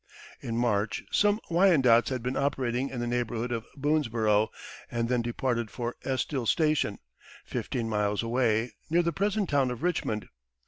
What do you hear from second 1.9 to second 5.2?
had been operating in the neighborhood of Boonesborough and